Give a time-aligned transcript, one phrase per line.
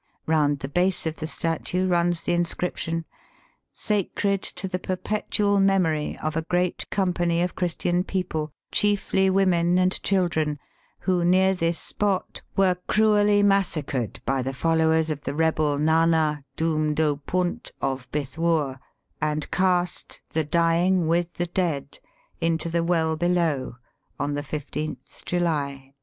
[0.27, 3.01] Eound the base of the statue runs the inscription:—
[3.75, 10.01] *^ Sacred to the perpetual memory of a great company of Christian people, chiefly women and
[10.01, 10.57] children,
[11.01, 17.69] who near this spot were cruelly massacred by the followers of the rebel Nana Dhoomdopunt
[17.79, 18.79] of Bithwoor,
[19.21, 21.99] and Cast, the dying with the dead,
[22.39, 23.75] into the well below
[24.19, 25.93] on the 15th July, 1857."